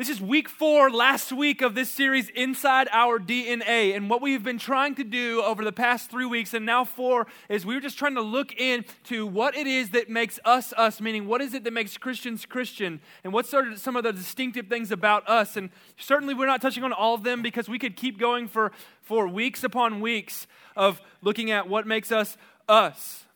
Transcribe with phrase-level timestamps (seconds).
[0.00, 3.94] This is week four, last week of this series, Inside Our DNA.
[3.94, 7.26] And what we've been trying to do over the past three weeks and now four
[7.50, 11.02] is we were just trying to look into what it is that makes us us,
[11.02, 14.14] meaning what is it that makes Christians Christian, and what sort of some of the
[14.14, 15.58] distinctive things about us.
[15.58, 15.68] And
[15.98, 18.72] certainly we're not touching on all of them because we could keep going for,
[19.02, 20.46] for weeks upon weeks
[20.76, 22.38] of looking at what makes us
[22.70, 23.26] us.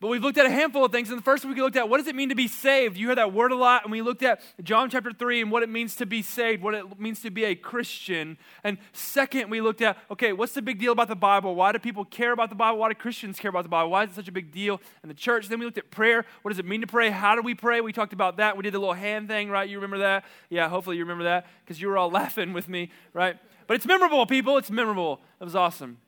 [0.00, 1.08] But we've looked at a handful of things.
[1.10, 2.96] And the first we looked at what does it mean to be saved?
[2.96, 3.82] You hear that word a lot.
[3.82, 6.74] And we looked at John chapter 3 and what it means to be saved, what
[6.74, 8.38] it means to be a Christian.
[8.62, 11.56] And second, we looked at, okay, what's the big deal about the Bible?
[11.56, 12.78] Why do people care about the Bible?
[12.78, 13.90] Why do Christians care about the Bible?
[13.90, 15.48] Why is it such a big deal in the church?
[15.48, 16.24] Then we looked at prayer.
[16.42, 17.10] What does it mean to pray?
[17.10, 17.80] How do we pray?
[17.80, 18.56] We talked about that.
[18.56, 19.68] We did the little hand thing, right?
[19.68, 20.24] You remember that?
[20.48, 23.36] Yeah, hopefully you remember that because you were all laughing with me, right?
[23.66, 24.58] But it's memorable, people.
[24.58, 25.20] It's memorable.
[25.40, 25.98] It was awesome.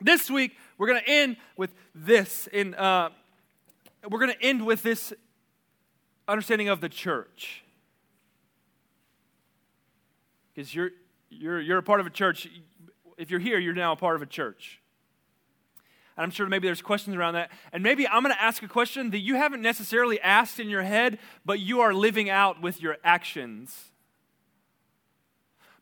[0.00, 2.74] This week, we're going to end with this in.
[2.74, 3.10] Uh,
[4.10, 5.12] we're going to end with this
[6.26, 7.64] understanding of the church.
[10.54, 10.90] Because you're,
[11.30, 12.48] you're, you're a part of a church.
[13.16, 14.80] If you're here, you're now a part of a church.
[16.16, 17.50] And I'm sure maybe there's questions around that.
[17.72, 20.82] And maybe I'm going to ask a question that you haven't necessarily asked in your
[20.82, 23.92] head, but you are living out with your actions.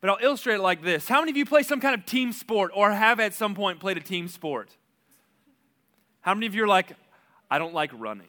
[0.02, 2.32] But I'll illustrate it like this How many of you play some kind of team
[2.32, 4.76] sport or have at some point played a team sport?
[6.20, 6.92] How many of you are like,
[7.50, 8.26] I don't like running.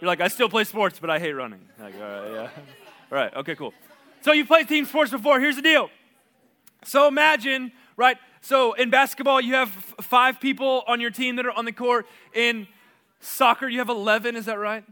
[0.00, 1.60] You're like, I still play sports, but I hate running.
[1.80, 2.48] Like, all right, yeah.
[3.10, 3.72] All right, okay, cool.
[4.22, 5.40] So you've played team sports before.
[5.40, 5.90] Here's the deal.
[6.84, 8.16] So imagine, right?
[8.40, 11.72] So in basketball, you have f- five people on your team that are on the
[11.72, 12.06] court.
[12.34, 12.66] In
[13.20, 14.84] soccer, you have 11, is that right?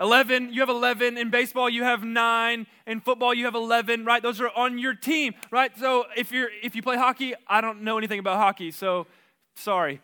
[0.00, 1.16] 11, you have 11.
[1.16, 2.66] In baseball, you have nine.
[2.86, 4.22] In football, you have 11, right?
[4.22, 5.76] Those are on your team, right?
[5.78, 9.06] So if, you're, if you play hockey, I don't know anything about hockey, so
[9.54, 10.00] sorry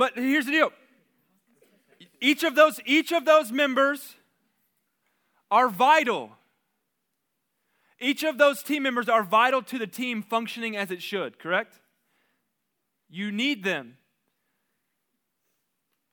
[0.00, 0.72] but here's the deal.
[2.22, 4.16] Each of those, each of those members
[5.50, 6.30] are vital.
[8.00, 11.80] Each of those team members are vital to the team functioning as it should, correct?
[13.10, 13.98] You need them.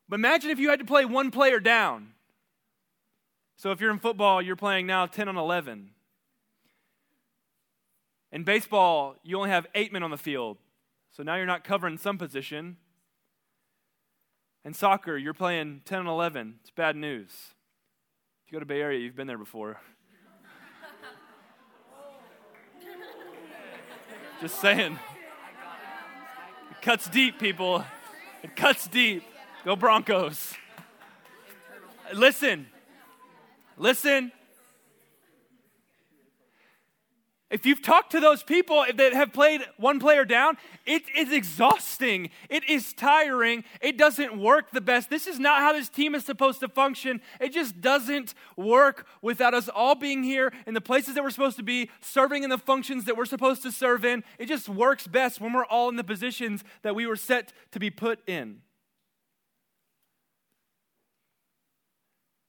[0.09, 2.09] But imagine if you had to play one player down.
[3.56, 5.91] So if you're in football, you're playing now 10 on 11.
[8.33, 10.57] In baseball, you only have eight men on the field.
[11.13, 12.75] So now you're not covering some position.
[14.67, 16.55] In soccer, you're playing 10 and 11.
[16.59, 17.31] It's bad news.
[18.45, 19.79] If you go to Bay Area, you've been there before.
[24.41, 25.00] Just saying.
[26.72, 27.85] It cuts deep, people.
[28.44, 29.23] It cuts deep.
[29.63, 30.53] Go Broncos.
[32.13, 32.67] Listen.
[33.77, 34.33] Listen.
[37.50, 42.30] If you've talked to those people that have played one player down, it is exhausting.
[42.50, 43.63] It is tiring.
[43.81, 45.09] It doesn't work the best.
[45.09, 47.22] This is not how this team is supposed to function.
[47.40, 51.56] It just doesn't work without us all being here in the places that we're supposed
[51.56, 54.25] to be, serving in the functions that we're supposed to serve in.
[54.38, 57.80] It just works best when we're all in the positions that we were set to
[57.80, 58.57] be put in.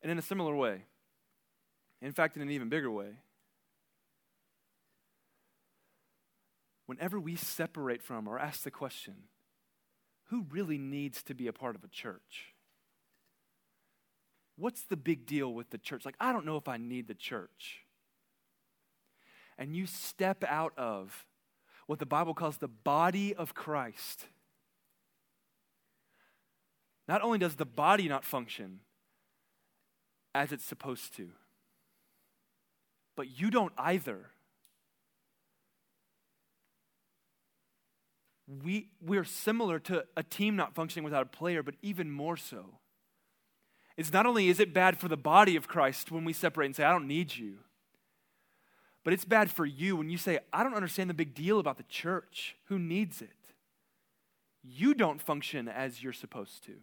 [0.03, 0.83] And in a similar way,
[2.03, 3.11] in fact, in an even bigger way,
[6.89, 9.15] whenever we separate from or ask the question,
[10.31, 12.55] who really needs to be a part of a church?
[14.57, 16.07] What's the big deal with the church?
[16.07, 17.81] Like, I don't know if I need the church.
[19.59, 21.27] And you step out of
[21.87, 24.25] what the Bible calls the body of Christ.
[27.07, 28.81] Not only does the body not function
[30.35, 31.33] as it's supposed to,
[33.15, 34.31] but you don't either.
[38.49, 42.79] We, we're similar to a team not functioning without a player, but even more so.
[43.97, 46.77] It's not only is it bad for the body of Christ when we separate and
[46.77, 47.59] say, I don't need you,
[49.05, 51.77] but it's bad for you when you say, I don't understand the big deal about
[51.77, 52.57] the church.
[52.67, 53.31] Who needs it?
[54.63, 56.75] You don't function as you're supposed to.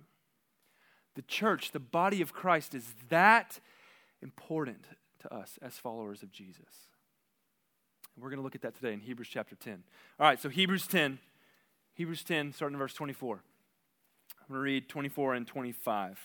[1.16, 3.59] The church, the body of Christ, is that
[4.22, 4.86] important
[5.22, 6.89] to us as followers of Jesus.
[8.18, 9.84] We're going to look at that today in Hebrews chapter 10.
[10.19, 11.19] All right, so Hebrews 10.
[11.95, 13.36] Hebrews 10, starting in verse 24.
[13.36, 13.42] I'm
[14.50, 16.19] going to read 24 and 25.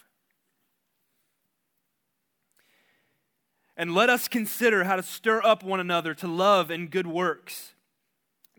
[3.77, 7.75] And let us consider how to stir up one another to love and good works,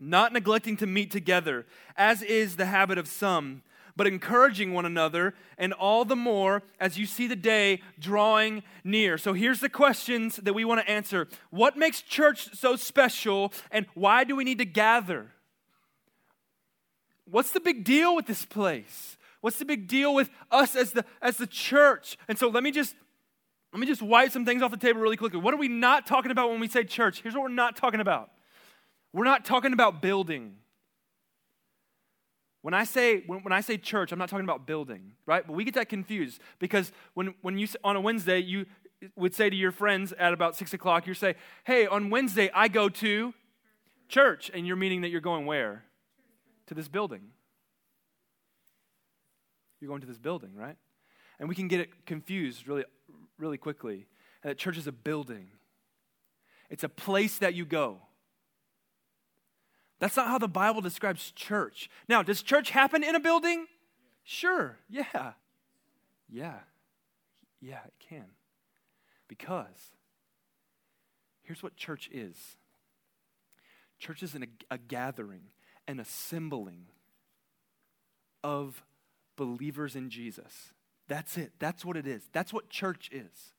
[0.00, 1.66] not neglecting to meet together,
[1.98, 3.62] as is the habit of some,
[3.94, 9.18] but encouraging one another, and all the more as you see the day drawing near.
[9.18, 13.84] So here's the questions that we want to answer What makes church so special, and
[13.92, 15.28] why do we need to gather?
[17.32, 19.16] What's the big deal with this place?
[19.40, 22.18] What's the big deal with us as the, as the church?
[22.28, 22.94] And so let me just
[23.72, 25.40] Let me just wipe some things off the table really quickly.
[25.40, 27.22] What are we not talking about when we say church?
[27.22, 28.28] Here's what we're not talking about
[29.14, 30.56] we're not talking about building.
[32.60, 35.46] When I say when, when I say church, I'm not talking about building, right?
[35.46, 38.66] But we get that confused because when, when you on a Wednesday you
[39.16, 41.34] would say to your friends at about six o'clock, you say,
[41.64, 43.32] "Hey, on Wednesday I go to
[44.08, 45.84] church," and you're meaning that you're going where?
[46.72, 47.20] To this building.
[49.78, 50.78] You're going to this building, right?
[51.38, 52.84] And we can get it confused really,
[53.36, 54.06] really quickly.
[54.42, 55.48] That church is a building.
[56.70, 57.98] It's a place that you go.
[59.98, 61.90] That's not how the Bible describes church.
[62.08, 63.66] Now, does church happen in a building?
[64.24, 65.32] Sure, yeah.
[66.26, 66.60] Yeah.
[67.60, 68.30] Yeah, it can.
[69.28, 69.92] Because
[71.42, 72.56] here's what church is
[73.98, 75.42] church is an, a gathering,
[75.86, 76.86] an assembling
[78.42, 78.82] of
[79.36, 80.72] believers in Jesus.
[81.08, 81.52] That's it.
[81.58, 82.28] That's what it is.
[82.32, 83.52] That's what church is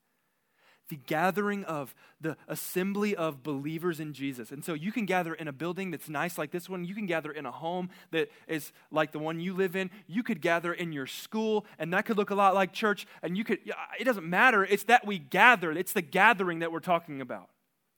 [0.88, 4.52] the gathering of the assembly of believers in Jesus.
[4.52, 6.84] And so you can gather in a building that's nice like this one.
[6.84, 9.90] You can gather in a home that is like the one you live in.
[10.06, 13.06] You could gather in your school, and that could look a lot like church.
[13.22, 13.58] And you could,
[13.98, 14.64] it doesn't matter.
[14.64, 17.48] It's that we gather, it's the gathering that we're talking about.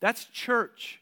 [0.00, 1.00] That's church.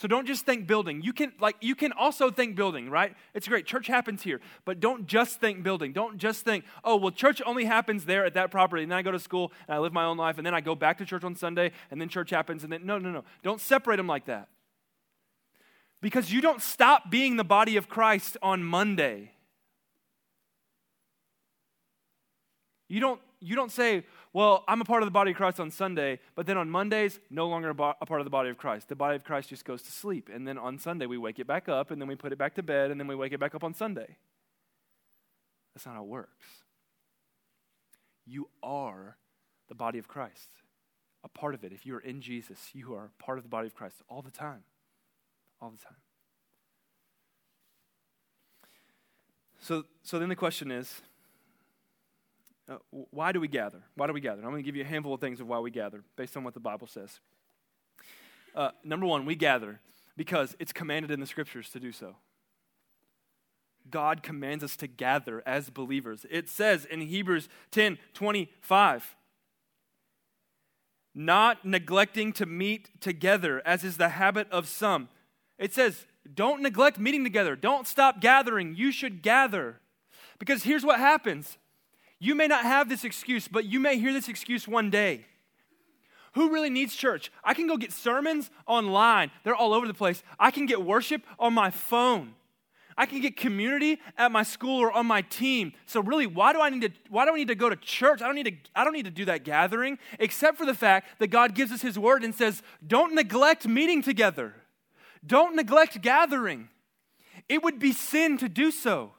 [0.00, 1.02] So don't just think building.
[1.02, 3.14] You can like you can also think building, right?
[3.34, 3.66] It's great.
[3.66, 5.92] Church happens here, but don't just think building.
[5.92, 9.02] Don't just think, "Oh, well church only happens there at that property." And then I
[9.02, 11.04] go to school and I live my own life and then I go back to
[11.04, 13.24] church on Sunday and then church happens and then no, no, no.
[13.42, 14.48] Don't separate them like that.
[16.00, 19.32] Because you don't stop being the body of Christ on Monday.
[22.88, 25.72] You don't you don't say, well, I'm a part of the body of Christ on
[25.72, 28.88] Sunday, but then on Mondays, no longer a, part of the body of Christ.
[28.88, 30.30] The body of Christ just goes to sleep.
[30.32, 32.54] And then on Sunday, we wake it back up, and then we put it back
[32.54, 34.16] to bed, and then we wake it back up on Sunday.
[35.74, 36.46] That's not how it works.
[38.24, 39.16] You are
[39.68, 40.50] the body of Christ,
[41.24, 41.72] a part of it.
[41.72, 44.30] If you are in Jesus, you are part of the body of Christ all the
[44.30, 44.62] time.
[45.60, 45.96] All the time.
[49.58, 51.02] So, so then the question is
[52.70, 52.76] uh,
[53.10, 53.82] why do we gather?
[53.96, 54.42] Why do we gather?
[54.42, 56.44] I'm going to give you a handful of things of why we gather based on
[56.44, 57.18] what the Bible says.
[58.54, 59.80] Uh, number one, we gather
[60.16, 62.16] because it's commanded in the scriptures to do so.
[63.90, 66.24] God commands us to gather as believers.
[66.30, 69.16] It says in Hebrews 10 25,
[71.12, 75.08] not neglecting to meet together, as is the habit of some.
[75.58, 77.56] It says, don't neglect meeting together.
[77.56, 78.76] Don't stop gathering.
[78.76, 79.80] You should gather.
[80.38, 81.58] Because here's what happens
[82.20, 85.24] you may not have this excuse, but you may hear this excuse one day.
[86.34, 87.32] Who really needs church?
[87.42, 90.22] I can go get sermons online, they're all over the place.
[90.38, 92.34] I can get worship on my phone.
[92.96, 95.72] I can get community at my school or on my team.
[95.86, 98.20] So really, why do I need to why do I need to go to church?
[98.20, 101.18] I don't need to I don't need to do that gathering except for the fact
[101.18, 104.54] that God gives us his word and says, "Don't neglect meeting together.
[105.26, 106.68] Don't neglect gathering."
[107.48, 109.12] It would be sin to do so.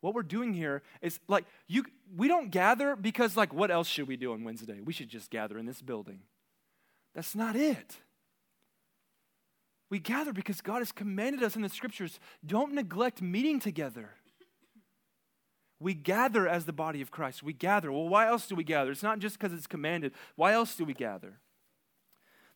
[0.00, 1.84] What we're doing here is like you
[2.16, 4.80] we don't gather because like what else should we do on Wednesday?
[4.84, 6.20] We should just gather in this building.
[7.14, 7.96] That's not it.
[9.88, 14.10] We gather because God has commanded us in the scriptures, don't neglect meeting together.
[15.78, 17.42] We gather as the body of Christ.
[17.42, 17.92] We gather.
[17.92, 18.90] Well, why else do we gather?
[18.90, 20.12] It's not just because it's commanded.
[20.34, 21.38] Why else do we gather?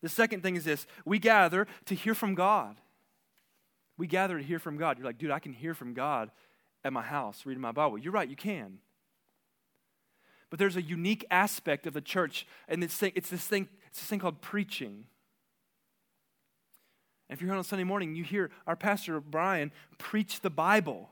[0.03, 2.77] The second thing is this we gather to hear from God.
[3.99, 4.99] We gather to hear from God.
[4.99, 6.31] You're like, dude, I can hear from God
[6.85, 7.99] at my house reading my Bible.
[7.99, 8.79] You're right, you can.
[10.51, 14.09] But there's a unique aspect of the church, and it's, it's, this, thing, it's this
[14.09, 15.05] thing called preaching.
[17.29, 20.51] And if you're here on a Sunday morning, you hear our pastor, Brian, preach the
[20.51, 21.09] Bible.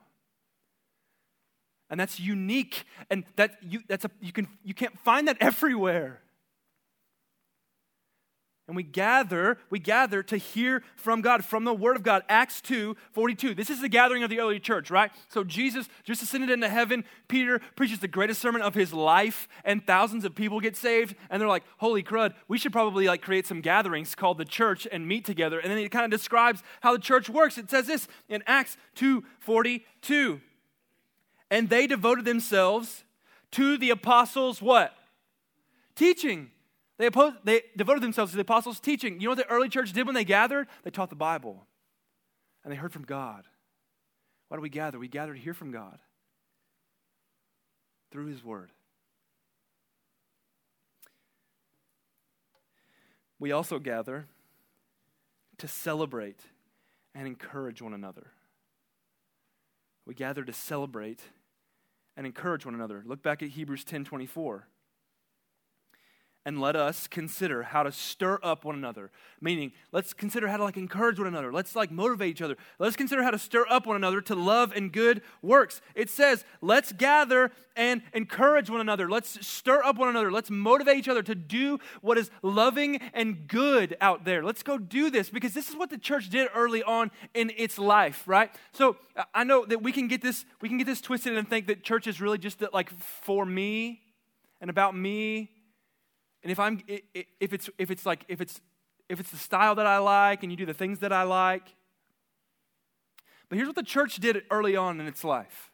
[1.88, 6.20] And that's unique, and that you, that's a, you, can, you can't find that everywhere.
[8.68, 12.22] And we gather, we gather to hear from God, from the Word of God.
[12.28, 13.54] Acts 2 42.
[13.54, 15.10] This is the gathering of the early church, right?
[15.28, 17.04] So Jesus just ascended into heaven.
[17.28, 21.16] Peter preaches the greatest sermon of his life, and thousands of people get saved.
[21.30, 24.86] And they're like, holy crud, we should probably like create some gatherings called the church
[24.92, 25.58] and meet together.
[25.58, 27.56] And then he kind of describes how the church works.
[27.56, 30.42] It says this in Acts 2 42.
[31.50, 33.04] And they devoted themselves
[33.52, 34.94] to the apostles' what?
[35.94, 36.50] Teaching
[36.98, 39.20] they, opposed, they devoted themselves to the apostles' teaching.
[39.20, 40.66] You know what the early church did when they gathered?
[40.82, 41.66] They taught the Bible
[42.64, 43.44] and they heard from God.
[44.48, 44.98] Why do we gather?
[44.98, 46.00] We gather to hear from God
[48.10, 48.72] through His Word.
[53.38, 54.26] We also gather
[55.58, 56.40] to celebrate
[57.14, 58.32] and encourage one another.
[60.04, 61.20] We gather to celebrate
[62.16, 63.02] and encourage one another.
[63.06, 64.66] Look back at Hebrews 10 24
[66.48, 69.10] and let us consider how to stir up one another.
[69.38, 71.52] Meaning let's consider how to like encourage one another.
[71.52, 72.56] Let's like motivate each other.
[72.78, 75.82] Let's consider how to stir up one another to love and good works.
[75.94, 79.10] It says let's gather and encourage one another.
[79.10, 80.32] Let's stir up one another.
[80.32, 84.42] Let's motivate each other to do what is loving and good out there.
[84.42, 87.78] Let's go do this because this is what the church did early on in its
[87.78, 88.50] life right?
[88.72, 88.96] So
[89.34, 91.82] i know that we can get this we can get this twisted and think that
[91.82, 94.00] church is really just that like for me
[94.60, 95.50] and about me
[96.42, 98.60] and if I'm if it's if it's like if it's
[99.08, 101.74] if it's the style that I like and you do the things that I like.
[103.48, 105.70] But here's what the church did early on in its life.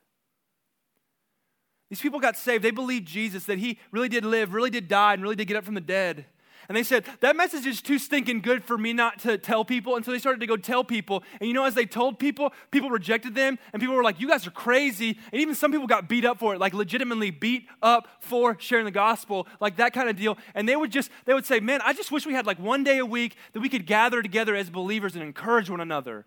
[1.90, 2.64] These people got saved.
[2.64, 5.56] They believed Jesus, that he really did live, really did die, and really did get
[5.56, 6.26] up from the dead.
[6.68, 9.96] And they said, That message is too stinking good for me not to tell people.
[9.96, 11.22] And so they started to go tell people.
[11.40, 13.58] And you know, as they told people, people rejected them.
[13.72, 15.18] And people were like, You guys are crazy.
[15.32, 18.84] And even some people got beat up for it, like legitimately beat up for sharing
[18.84, 20.38] the gospel, like that kind of deal.
[20.54, 22.84] And they would just, they would say, Man, I just wish we had like one
[22.84, 26.24] day a week that we could gather together as believers and encourage one another.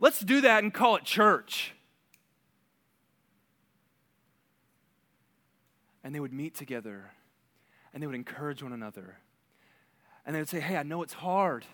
[0.00, 1.74] Let's do that and call it church.
[6.04, 7.12] And they would meet together
[7.92, 9.18] and they would encourage one another
[10.28, 11.64] and they would say, Hey, I know it's hard.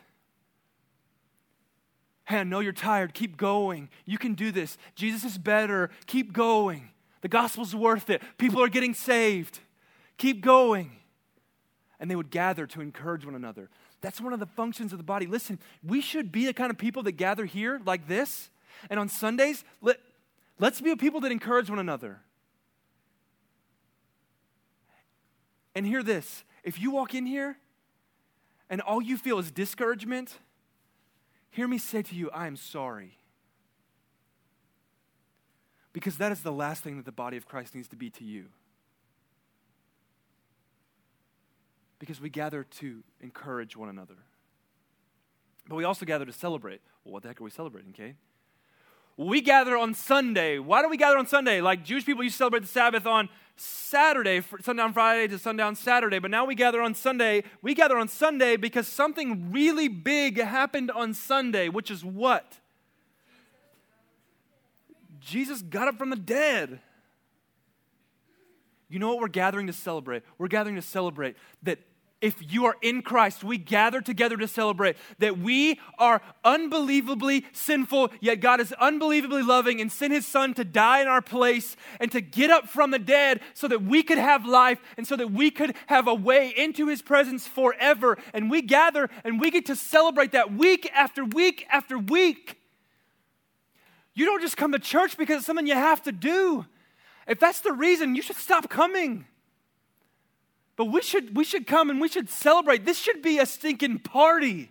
[2.26, 3.12] Hey, I know you're tired.
[3.12, 3.90] Keep going.
[4.06, 4.78] You can do this.
[4.94, 5.90] Jesus is better.
[6.06, 6.90] Keep going.
[7.20, 8.23] The gospel's worth it.
[8.38, 9.58] People are getting saved.
[10.18, 10.92] Keep going.
[11.99, 13.70] And they would gather to encourage one another.
[14.00, 15.26] That's one of the functions of the body.
[15.26, 18.50] Listen, we should be the kind of people that gather here like this.
[18.88, 19.99] And on Sundays, let,
[20.61, 22.20] let's be a people that encourage one another.
[25.75, 27.58] And hear this if you walk in here
[28.71, 30.38] and all you feel is discouragement,
[31.50, 33.18] hear me say to you, I am sorry.
[35.92, 38.25] Because that is the last thing that the body of Christ needs to be to
[38.25, 38.47] you.
[41.99, 44.16] Because we gather to encourage one another.
[45.68, 46.80] But we also gather to celebrate.
[47.04, 48.16] Well, what the heck are we celebrating, Cade?
[49.16, 50.59] We gather on Sunday.
[50.59, 51.61] Why do we gather on Sunday?
[51.61, 56.18] Like Jewish people used to celebrate the Sabbath on Saturday, sundown Friday to sundown Saturday,
[56.18, 57.44] but now we gather on Sunday.
[57.62, 62.59] We gather on Sunday because something really big happened on Sunday, which is what?
[65.21, 66.80] Jesus got up from the dead.
[68.88, 70.23] You know what we're gathering to celebrate?
[70.37, 71.78] We're gathering to celebrate that
[72.25, 78.11] if you are in Christ, we gather together to celebrate that we are unbelievably sinful,
[78.19, 82.11] yet God is unbelievably loving and sent his son to die in our place and
[82.12, 85.33] to get up from the dead so that we could have life and so that
[85.33, 88.16] we could have a way into his presence forever.
[88.33, 92.59] And we gather and we get to celebrate that week after week after week.
[94.14, 96.64] You don't just come to church because it's something you have to do.
[97.28, 99.26] If that's the reason, you should stop coming.
[100.76, 102.85] But we should, we should come and we should celebrate.
[102.85, 104.71] This should be a stinking party.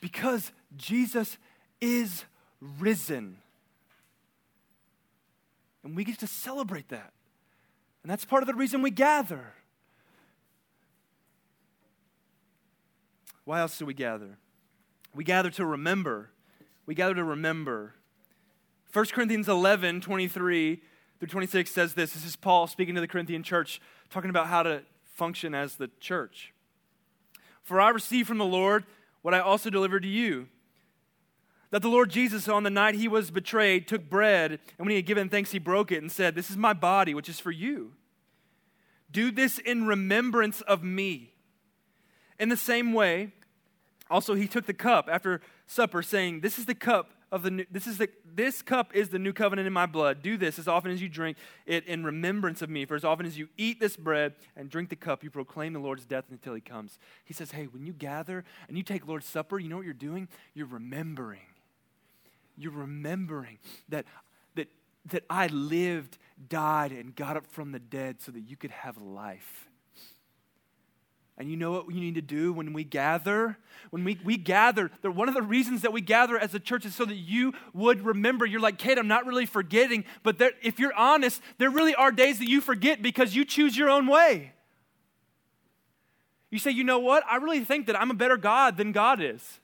[0.00, 1.36] Because Jesus
[1.80, 2.24] is
[2.60, 3.38] risen.
[5.82, 7.12] And we get to celebrate that.
[8.02, 9.54] And that's part of the reason we gather.
[13.44, 14.38] Why else do we gather?
[15.14, 16.30] We gather to remember.
[16.86, 17.94] We gather to remember
[18.92, 20.82] 1 Corinthians 11, 23
[21.18, 22.12] through 26 says this.
[22.12, 24.82] This is Paul speaking to the Corinthian church, talking about how to
[25.14, 26.54] function as the church.
[27.62, 28.84] For I received from the Lord
[29.22, 30.48] what I also delivered to you
[31.70, 34.96] that the Lord Jesus, on the night he was betrayed, took bread, and when he
[34.96, 37.50] had given thanks, he broke it and said, This is my body, which is for
[37.50, 37.92] you.
[39.10, 41.34] Do this in remembrance of me.
[42.38, 43.32] In the same way,
[44.10, 47.66] also he took the cup after supper, saying, This is the cup of the new,
[47.70, 50.22] this is the this cup is the new covenant in my blood.
[50.22, 52.84] Do this as often as you drink it in remembrance of me.
[52.84, 55.78] For as often as you eat this bread and drink the cup, you proclaim the
[55.78, 56.98] Lord's death until he comes.
[57.24, 59.94] He says, Hey, when you gather and you take Lord's Supper, you know what you're
[59.94, 60.28] doing?
[60.54, 61.40] You're remembering.
[62.56, 63.58] You're remembering
[63.88, 64.06] that
[64.54, 64.68] that
[65.10, 66.18] that I lived,
[66.48, 69.67] died, and got up from the dead so that you could have life.
[71.38, 73.56] And you know what you need to do when we gather?
[73.90, 76.96] When we, we gather, one of the reasons that we gather as a church is
[76.96, 78.44] so that you would remember.
[78.44, 80.04] You're like, Cade, I'm not really forgetting.
[80.24, 83.76] But there, if you're honest, there really are days that you forget because you choose
[83.76, 84.52] your own way.
[86.50, 87.22] You say, you know what?
[87.30, 89.60] I really think that I'm a better God than God is.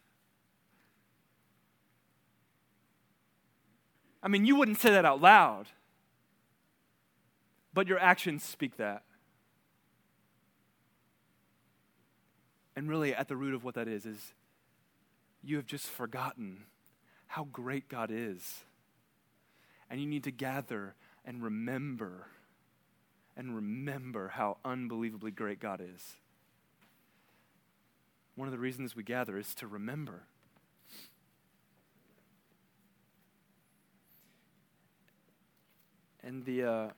[4.22, 5.66] I mean, you wouldn't say that out loud,
[7.74, 9.02] but your actions speak that.
[12.76, 14.32] And really, at the root of what that is, is
[15.42, 16.64] you have just forgotten
[17.28, 18.64] how great God is.
[19.90, 22.26] And you need to gather and remember
[23.36, 26.14] and remember how unbelievably great God is.
[28.36, 30.22] One of the reasons we gather is to remember.
[36.22, 36.88] And the, uh,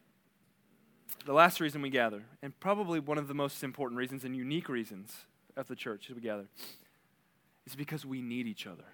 [1.25, 4.68] the last reason we gather, and probably one of the most important reasons and unique
[4.68, 5.12] reasons
[5.56, 6.46] of the church as we gather,
[7.66, 8.84] is because we need each other.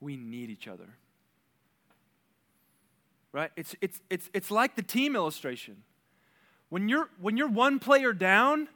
[0.00, 0.88] We need each other.
[3.32, 3.50] Right?
[3.56, 5.82] It's, it's, it's, it's like the team illustration.
[6.68, 8.68] When you're, when you're one player down,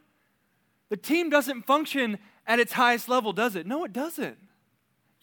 [0.89, 3.65] the team doesn't function at its highest level, does it?
[3.65, 4.37] No, it doesn't.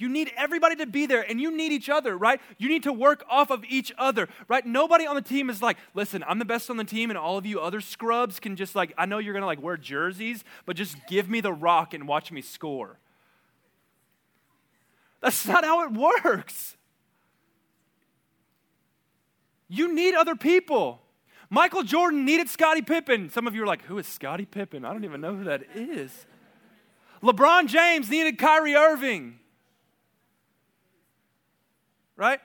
[0.02, 2.40] You need everybody to be there and you need each other, right?
[2.59, 4.66] You need to work off of each other, right?
[4.66, 7.38] Nobody on the team is like, listen, I'm the best on the team and all
[7.38, 10.42] of you other scrubs can just like, I know you're going to like wear jerseys,
[10.66, 12.99] but just give me the rock and watch me score.
[15.21, 16.76] That's not how it works.
[19.68, 21.00] You need other people.
[21.49, 23.30] Michael Jordan needed Scottie Pippen.
[23.30, 24.85] Some of you are like, who is Scottie Pippen?
[24.85, 26.26] I don't even know who that is.
[27.23, 29.38] LeBron James needed Kyrie Irving.
[32.16, 32.40] Right?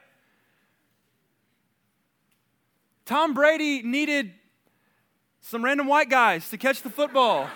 [3.04, 4.32] Tom Brady needed
[5.40, 7.48] some random white guys to catch the football.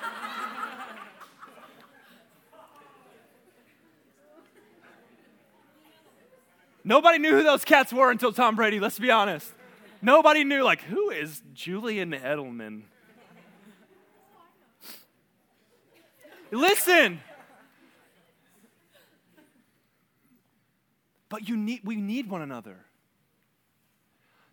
[6.85, 9.53] Nobody knew who those cats were until Tom Brady, let's be honest.
[10.01, 12.83] Nobody knew, like, who is Julian Edelman?
[16.51, 17.21] Listen.
[21.33, 22.77] But you need, we need one another.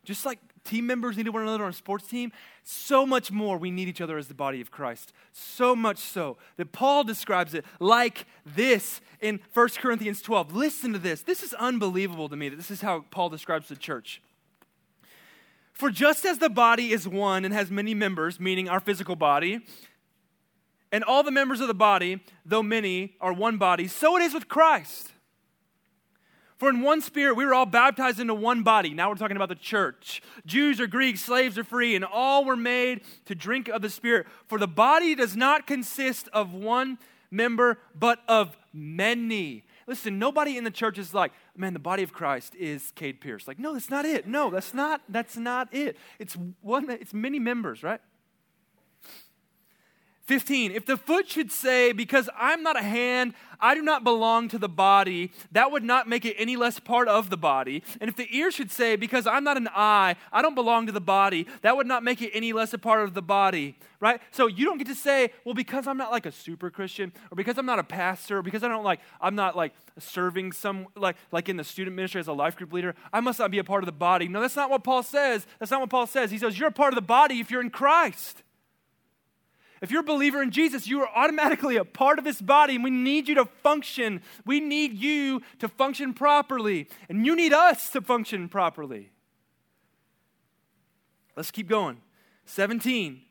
[0.05, 2.31] Just like team members need one another on a sports team,
[2.63, 5.11] so much more we need each other as the body of Christ.
[5.33, 10.55] So much so that Paul describes it like this in 1 Corinthians 12.
[10.55, 11.21] Listen to this.
[11.21, 14.21] This is unbelievable to me that this is how Paul describes the church.
[15.73, 19.59] For just as the body is one and has many members, meaning our physical body,
[20.93, 24.33] and all the members of the body, though many, are one body, so it is
[24.33, 25.11] with Christ.
[26.59, 28.93] For in one spirit we were all baptized into one body.
[28.93, 30.21] Now we're talking about the church.
[30.45, 34.27] Jews or Greeks, slaves or free, and all were made to drink of the Spirit.
[34.47, 36.97] For the body does not consist of one
[37.31, 39.63] member, but of many.
[39.87, 43.47] Listen, nobody in the church is like, man, the body of Christ is Cade Pierce.
[43.47, 44.27] Like, no, that's not it.
[44.27, 45.95] No, that's not, that's not it.
[46.19, 48.01] It's one, it's many members, right?
[50.29, 54.47] 15, if the foot should say, Because I'm not a hand, I do not belong
[54.49, 57.81] to the body, that would not make it any less part of the body.
[57.99, 60.91] And if the ear should say, Because I'm not an eye, I don't belong to
[60.91, 64.21] the body, that would not make it any less a part of the body, right?
[64.29, 67.35] So you don't get to say, Well, because I'm not like a super Christian, or
[67.35, 70.85] because I'm not a pastor, or because I don't like, I'm not like serving some,
[70.95, 73.57] like, like in the student ministry as a life group leader, I must not be
[73.57, 74.27] a part of the body.
[74.27, 75.47] No, that's not what Paul says.
[75.57, 76.29] That's not what Paul says.
[76.29, 78.43] He says, You're a part of the body if you're in Christ.
[79.81, 82.83] If you're a believer in Jesus, you are automatically a part of this body, and
[82.83, 84.21] we need you to function.
[84.45, 89.11] We need you to function properly, and you need us to function properly.
[91.37, 92.01] Let's keep going.
[92.45, 93.21] 17.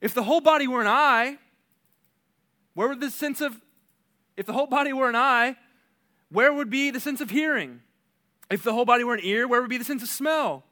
[0.00, 1.38] If the whole body were an eye,
[2.74, 3.60] where would the sense of,
[4.36, 5.56] if the whole body were an eye,
[6.30, 7.80] where would be the sense of hearing?
[8.50, 10.64] If the whole body were an ear, where would be the sense of smell?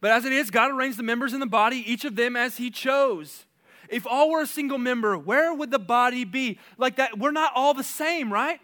[0.00, 2.56] But as it is, God arranged the members in the body, each of them as
[2.56, 3.46] He chose.
[3.92, 6.58] If all were a single member, where would the body be?
[6.78, 8.58] Like that, we're not all the same, right?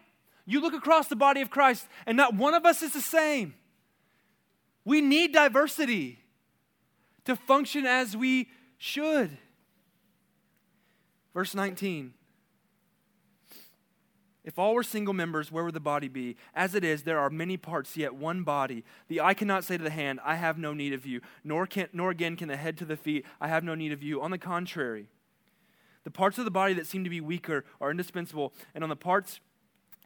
[0.47, 3.53] You look across the body of Christ, and not one of us is the same.
[4.87, 6.19] We need diversity
[7.27, 9.37] to function as we should.
[11.35, 12.15] Verse 19.
[14.45, 16.39] If all were single members, where would the body be?
[16.55, 18.83] As it is, there are many parts, yet one body.
[19.09, 21.89] The eye cannot say to the hand, I have no need of you, nor, can,
[21.93, 24.23] nor again can the head to the feet, I have no need of you.
[24.23, 25.07] On the contrary,
[26.09, 28.97] the parts of the body that seem to be weaker are indispensable, and on the
[28.97, 29.41] parts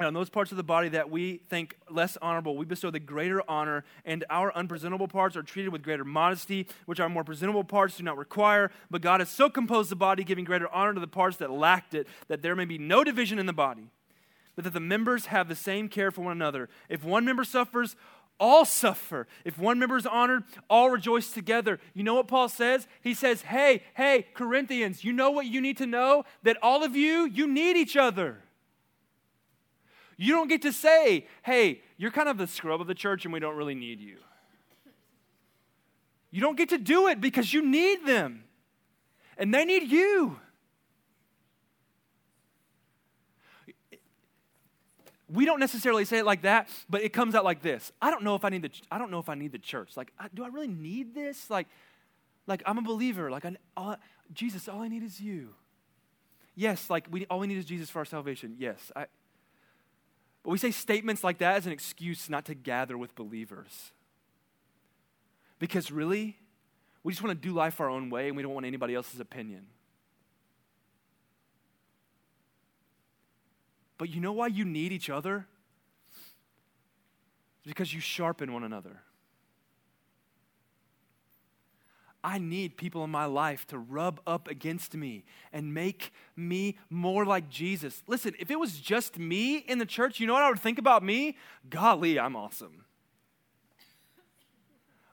[0.00, 2.98] and on those parts of the body that we think less honorable, we bestow the
[2.98, 7.62] greater honor, and our unpresentable parts are treated with greater modesty, which our more presentable
[7.62, 8.72] parts do not require.
[8.90, 11.94] But God has so composed the body, giving greater honor to the parts that lacked
[11.94, 13.90] it, that there may be no division in the body,
[14.56, 16.68] but that the members have the same care for one another.
[16.88, 17.94] If one member suffers,
[18.42, 19.28] all suffer.
[19.44, 21.78] If one member is honored, all rejoice together.
[21.94, 22.88] You know what Paul says?
[23.00, 26.24] He says, Hey, hey, Corinthians, you know what you need to know?
[26.42, 28.38] That all of you, you need each other.
[30.16, 33.32] You don't get to say, Hey, you're kind of the scrub of the church and
[33.32, 34.16] we don't really need you.
[36.32, 38.42] You don't get to do it because you need them
[39.38, 40.40] and they need you.
[45.32, 47.90] We don't necessarily say it like that, but it comes out like this.
[48.00, 49.96] I don't know if I need the I don't know if I need the church.
[49.96, 51.48] Like, do I really need this?
[51.48, 51.68] Like,
[52.46, 53.30] like I'm a believer.
[53.30, 53.96] Like, I, all,
[54.32, 55.54] Jesus, all I need is you.
[56.54, 58.56] Yes, like we all we need is Jesus for our salvation.
[58.58, 59.06] Yes, I,
[60.42, 63.92] but we say statements like that as an excuse not to gather with believers.
[65.58, 66.36] Because really,
[67.04, 69.20] we just want to do life our own way and we don't want anybody else's
[69.20, 69.66] opinion.
[74.02, 75.46] But you know why you need each other?
[77.58, 79.00] It's because you sharpen one another.
[82.24, 87.24] I need people in my life to rub up against me and make me more
[87.24, 88.02] like Jesus.
[88.08, 90.80] Listen, if it was just me in the church, you know what I would think
[90.80, 91.36] about me?
[91.70, 92.84] Golly, I'm awesome.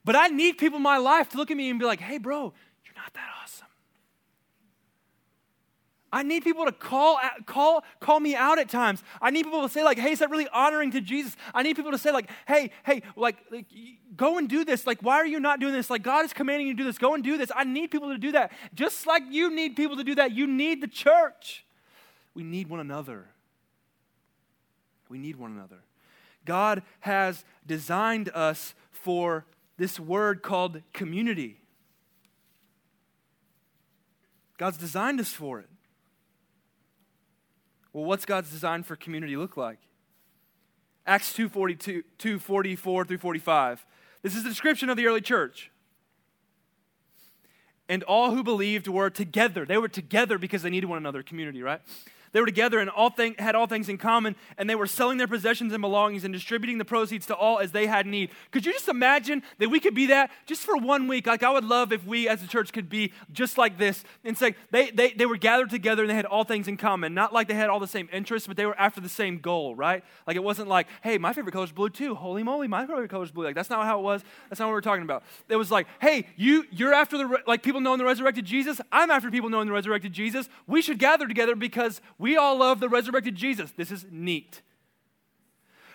[0.04, 2.17] But I need people in my life to look at me and be like, hey,
[2.17, 3.67] bro, you're not that awesome.
[6.11, 9.03] I need people to call, call, call me out at times.
[9.21, 11.35] I need people to say, like, hey, is that really honoring to Jesus?
[11.53, 13.67] I need people to say, like, hey, hey, like, like,
[14.15, 14.87] go and do this.
[14.87, 15.89] Like, why are you not doing this?
[15.89, 16.97] Like, God is commanding you to do this.
[16.97, 17.51] Go and do this.
[17.55, 18.51] I need people to do that.
[18.73, 21.65] Just like you need people to do that, you need the church.
[22.33, 23.27] We need one another.
[25.09, 25.83] We need one another.
[26.45, 29.45] God has designed us for
[29.77, 31.57] this word called community.
[34.57, 35.69] God's designed us for it.
[37.93, 39.80] Well, what's God's design for community look like?
[41.06, 43.86] Acts 242, 244 through 45.
[44.21, 45.71] This is the description of the early church.
[47.88, 49.65] And all who believed were together.
[49.65, 51.82] They were together because they needed one another, community, right?
[52.31, 55.17] They were together and all thing, had all things in common, and they were selling
[55.17, 58.31] their possessions and belongings and distributing the proceeds to all as they had need.
[58.51, 61.27] Could you just imagine that we could be that just for one week?
[61.27, 64.37] Like, I would love if we as a church could be just like this and
[64.37, 67.13] say they, they, they were gathered together and they had all things in common.
[67.13, 69.75] Not like they had all the same interests, but they were after the same goal,
[69.75, 70.03] right?
[70.27, 72.15] Like, it wasn't like, hey, my favorite color is blue too.
[72.15, 73.45] Holy moly, my favorite color is blue.
[73.45, 74.23] Like, that's not how it was.
[74.49, 75.23] That's not what we are talking about.
[75.47, 78.79] It was like, hey, you, you're after the, like, people knowing the resurrected Jesus.
[78.91, 80.49] I'm after people knowing the resurrected Jesus.
[80.67, 83.71] We should gather together because we all love the resurrected Jesus.
[83.71, 84.62] This is neat.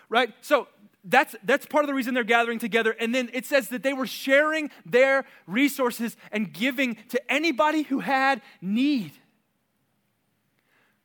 [0.09, 0.35] Right?
[0.41, 0.67] So
[1.05, 2.97] that's, that's part of the reason they're gathering together.
[2.99, 8.01] And then it says that they were sharing their resources and giving to anybody who
[8.01, 9.13] had need.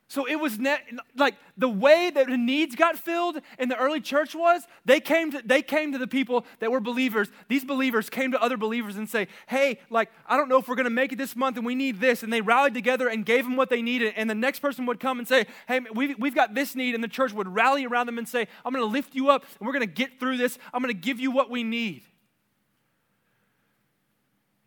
[0.10, 0.82] So it was ne-
[1.16, 5.32] like the way that the needs got filled in the early church was they came
[5.34, 7.30] to they came to the people that were believers.
[7.48, 10.74] These believers came to other believers and say, "Hey, like I don't know if we're
[10.76, 13.24] going to make it this month and we need this." And they rallied together and
[13.24, 14.16] gave them what they needed.
[14.16, 17.04] And the next person would come and say, "Hey, we've, we've got this need." And
[17.04, 19.68] the church would rally around them and say, "I'm going to lift you up and
[19.68, 20.58] we're going to get through this.
[20.74, 22.02] I'm going to give you what we need."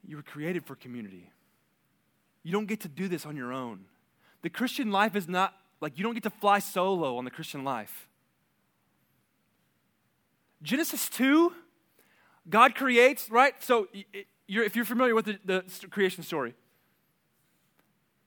[0.07, 1.33] You were created for community.
[2.45, 3.87] You don't get to do this on your own.
[4.43, 7.65] The Christian life is not like you don't get to fly solo on the Christian
[7.65, 8.09] life.
[10.63, 11.53] Genesis 2,
[12.49, 13.55] God creates, right?
[13.63, 13.89] So
[14.47, 16.55] you're, if you're familiar with the, the creation story,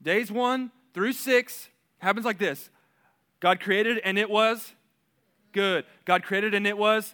[0.02, 2.70] days one through six happens like this
[3.40, 4.74] God created and it was
[5.52, 5.86] good.
[6.04, 7.14] God created and it was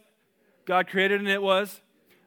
[0.65, 1.81] God created and it was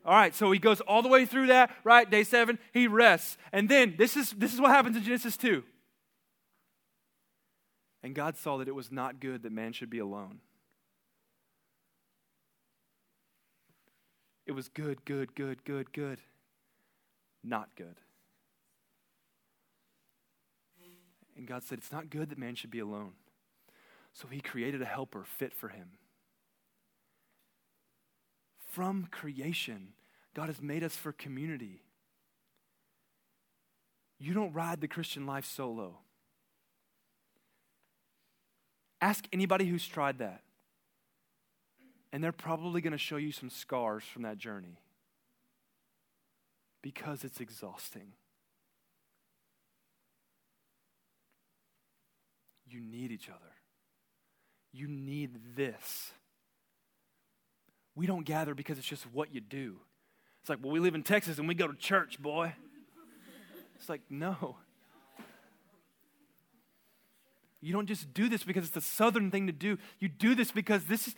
[0.06, 2.08] all right, so he goes all the way through that, right?
[2.08, 3.38] Day seven, he rests.
[3.52, 5.64] And then this is this is what happens in Genesis 2.
[8.05, 10.40] And God saw that it was not good that man should be alone.
[14.47, 16.19] It was good, good, good, good, good.
[17.43, 17.97] Not good.
[21.35, 23.12] And God said, It's not good that man should be alone.
[24.12, 25.93] So he created a helper fit for him.
[28.69, 29.95] From creation,
[30.35, 31.81] God has made us for community.
[34.19, 36.01] You don't ride the Christian life solo.
[39.00, 40.42] Ask anybody who's tried that.
[42.12, 44.78] And they're probably going to show you some scars from that journey
[46.80, 48.12] because it's exhausting.
[52.68, 53.38] You need each other.
[54.72, 56.12] You need this.
[57.96, 59.76] We don't gather because it's just what you do.
[60.40, 62.54] It's like, well, we live in Texas and we go to church, boy.
[63.76, 64.57] It's like, no.
[67.64, 69.79] You don't just do this because it's the southern thing to do.
[69.98, 71.14] You do this because this is,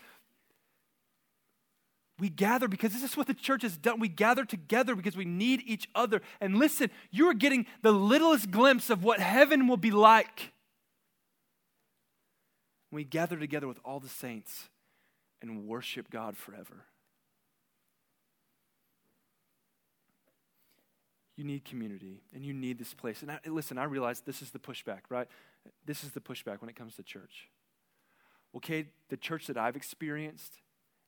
[2.20, 3.98] we gather because this is what the church has done.
[3.98, 6.22] We gather together because we need each other.
[6.40, 10.52] And listen, you are getting the littlest glimpse of what heaven will be like.
[12.92, 14.68] We gather together with all the saints
[15.42, 16.84] and worship God forever.
[21.36, 23.22] You need community and you need this place.
[23.22, 25.26] And I, listen, I realize this is the pushback, right?
[25.84, 27.48] This is the pushback when it comes to church.
[28.56, 30.60] Okay, the church that I've experienced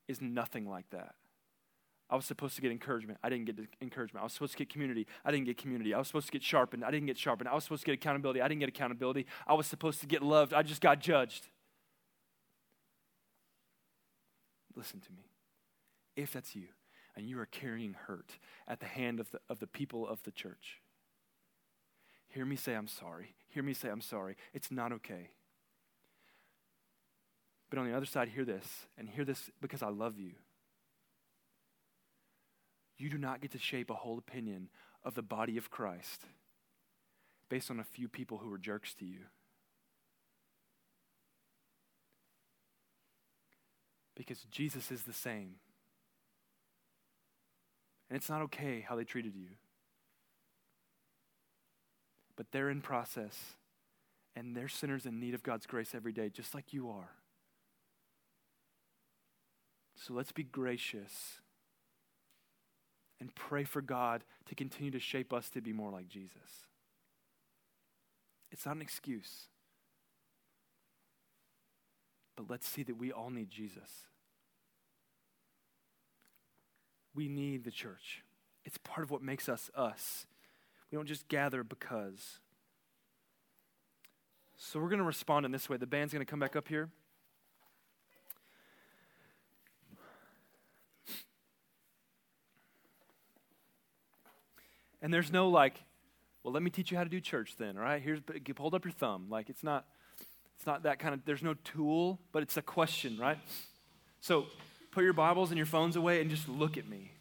[0.06, 1.14] is nothing like that.
[2.10, 3.18] I was supposed to get encouragement.
[3.22, 4.22] I didn't get encouragement.
[4.22, 5.06] I was supposed to get community.
[5.24, 5.92] I didn't get community.
[5.92, 6.84] I was supposed to get sharpened.
[6.84, 7.48] I didn't get sharpened.
[7.48, 8.40] I was supposed to get accountability.
[8.40, 9.26] I didn't get accountability.
[9.46, 10.54] I was supposed to get loved.
[10.54, 11.48] I just got judged.
[14.74, 15.24] Listen to me.
[16.16, 16.68] If that's you
[17.14, 20.30] and you are carrying hurt at the hand of the, of the people of the
[20.30, 20.80] church,
[22.28, 23.34] hear me say, I'm sorry.
[23.48, 24.36] Hear me say, I'm sorry.
[24.52, 25.30] It's not okay.
[27.70, 30.32] But on the other side, hear this, and hear this because I love you.
[32.96, 34.68] You do not get to shape a whole opinion
[35.04, 36.22] of the body of Christ
[37.48, 39.20] based on a few people who were jerks to you.
[44.16, 45.54] Because Jesus is the same.
[48.10, 49.50] And it's not okay how they treated you.
[52.38, 53.36] But they're in process,
[54.36, 57.10] and they're sinners in need of God's grace every day, just like you are.
[59.96, 61.40] So let's be gracious
[63.20, 66.66] and pray for God to continue to shape us to be more like Jesus.
[68.52, 69.48] It's not an excuse.
[72.36, 74.06] But let's see that we all need Jesus.
[77.16, 78.22] We need the church.
[78.64, 80.28] It's part of what makes us us.
[80.90, 82.38] We don't just gather because.
[84.56, 85.76] So we're going to respond in this way.
[85.76, 86.88] The band's going to come back up here.
[95.00, 95.74] And there's no like,
[96.42, 98.02] well, let me teach you how to do church then, all right?
[98.02, 98.20] Here's,
[98.56, 99.26] hold up your thumb.
[99.28, 99.86] Like, it's not,
[100.56, 103.38] it's not that kind of, there's no tool, but it's a question, right?
[104.20, 104.46] So
[104.90, 107.12] put your Bibles and your phones away and just look at me.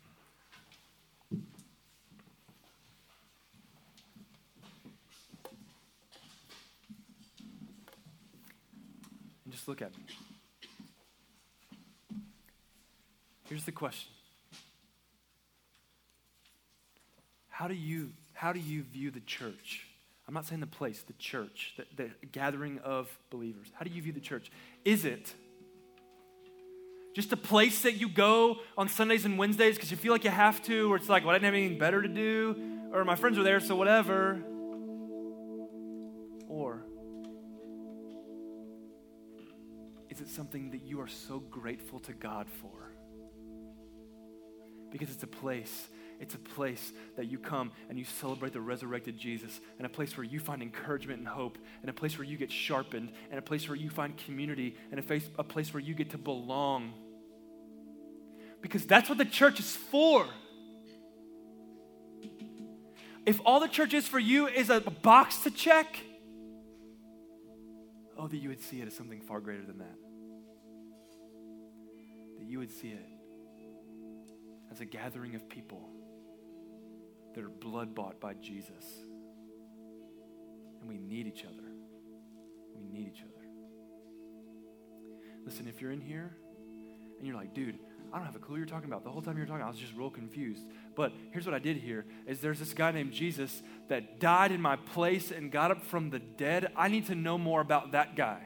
[9.46, 10.04] And look at me.
[13.48, 14.12] Here's the question
[17.50, 19.88] How do you, how do you view the church?
[20.28, 23.68] I'm not saying the place, the church, the, the gathering of believers.
[23.74, 24.52] How do you view the church?
[24.84, 25.34] Is it
[27.16, 30.30] just a place that you go on Sundays and Wednesdays because you feel like you
[30.30, 32.56] have to, or it's like, well, I didn't have anything better to do,
[32.94, 34.44] or my friends were there, so whatever?
[40.18, 42.92] Is it something that you are so grateful to God for?
[44.92, 45.88] Because it's a place
[46.20, 50.18] it's a place that you come and you celebrate the resurrected Jesus, and a place
[50.18, 53.42] where you find encouragement and hope, and a place where you get sharpened, and a
[53.42, 56.94] place where you find community, and a, face, a place where you get to belong.
[58.62, 60.26] Because that's what the church is for.
[63.26, 66.00] If all the church is for you is a box to check,
[68.18, 70.07] oh, that you would see it as something far greater than that.
[72.48, 73.06] You would see it
[74.72, 75.90] as a gathering of people
[77.36, 78.86] that are blood bought by Jesus.
[80.80, 81.72] And we need each other.
[82.74, 83.34] We need each other.
[85.46, 86.38] Listen, if you're in here
[87.18, 87.80] and you're like, dude,
[88.14, 89.04] I don't have a clue you're talking about.
[89.04, 90.64] The whole time you were talking, I was just real confused.
[90.96, 94.62] But here's what I did hear is there's this guy named Jesus that died in
[94.62, 96.72] my place and got up from the dead.
[96.78, 98.40] I need to know more about that guy.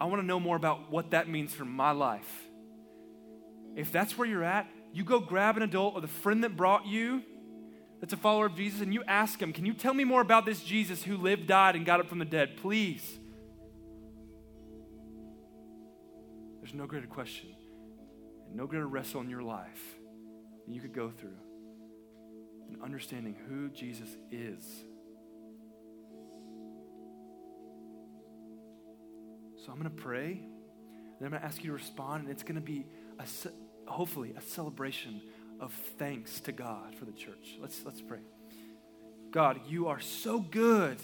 [0.00, 2.30] I want to know more about what that means for my life.
[3.76, 6.86] If that's where you're at, you go grab an adult or the friend that brought
[6.86, 7.22] you
[8.04, 10.44] that's a follower of Jesus and you ask him, Can you tell me more about
[10.44, 12.58] this Jesus who lived, died, and got up from the dead?
[12.58, 13.18] Please.
[16.60, 17.48] There's no greater question
[18.46, 19.96] and no greater wrestle in your life
[20.66, 21.38] that you could go through
[22.68, 24.66] in understanding who Jesus is.
[29.64, 32.42] So I'm going to pray, and I'm going to ask you to respond, and it's
[32.42, 32.84] going to be
[33.18, 33.24] a,
[33.90, 35.22] hopefully a celebration
[35.58, 37.56] of thanks to God for the church.
[37.58, 38.18] Let's, let's pray.
[39.30, 40.98] God, you are so good.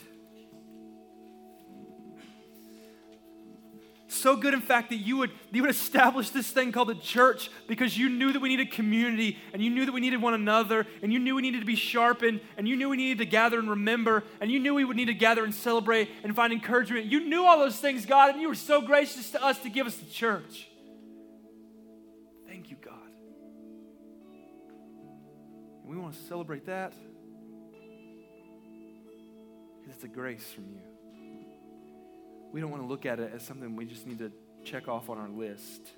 [4.21, 7.51] So good, in fact, that you would, you would establish this thing called the church
[7.67, 10.87] because you knew that we needed community and you knew that we needed one another
[11.03, 13.59] and you knew we needed to be sharpened and you knew we needed to gather
[13.59, 17.07] and remember and you knew we would need to gather and celebrate and find encouragement.
[17.07, 19.87] You knew all those things, God, and you were so gracious to us to give
[19.87, 20.69] us the church.
[22.47, 22.95] Thank you, God.
[25.83, 26.93] And we want to celebrate that
[29.81, 31.00] because it's a grace from you.
[32.53, 34.33] We don't want to look at it as something we just need to
[34.65, 35.91] check off on our list,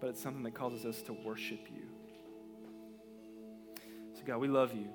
[0.00, 1.84] but it's something that causes us to worship you.
[4.14, 4.88] So, God, we love you.